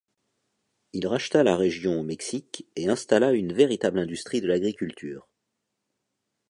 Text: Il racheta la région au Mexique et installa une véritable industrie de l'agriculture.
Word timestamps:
Il 0.93 1.05
racheta 1.05 1.43
la 1.43 1.55
région 1.55 1.99
au 1.99 2.01
Mexique 2.03 2.65
et 2.75 2.89
installa 2.89 3.33
une 3.33 3.53
véritable 3.53 3.99
industrie 3.99 4.41
de 4.41 4.47
l'agriculture. 4.47 5.27